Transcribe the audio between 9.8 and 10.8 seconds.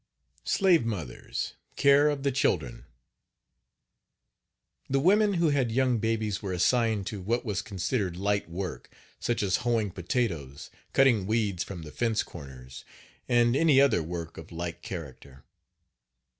potatoes,